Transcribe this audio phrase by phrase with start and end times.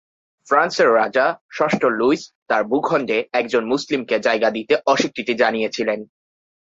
[0.47, 1.25] ফ্রান্সের রাজা
[1.53, 5.99] ষষ্ঠ লুইস তার ভূখন্ডে একজন মুসলিমকে জায়গা দিতে অস্বীকৃতি জানিয়েছিলেন।